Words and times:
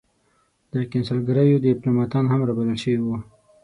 د 0.71 0.75
کنسلګریو 0.91 1.63
دیپلوماتان 1.67 2.25
هم 2.29 2.41
را 2.47 2.53
بلل 2.57 2.77
شوي 2.83 3.01
وو. 3.03 3.17